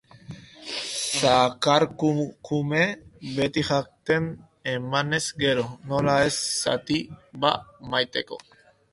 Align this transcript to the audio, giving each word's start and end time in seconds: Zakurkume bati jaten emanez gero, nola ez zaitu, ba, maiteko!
Zakurkume 1.17 2.79
bati 3.35 3.63
jaten 3.67 4.25
emanez 4.71 5.19
gero, 5.43 5.65
nola 5.91 6.15
ez 6.31 6.33
zaitu, 6.63 6.97
ba, 7.45 7.53
maiteko! 7.93 8.41